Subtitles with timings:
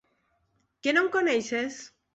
[0.87, 1.83] Que no em coneixes?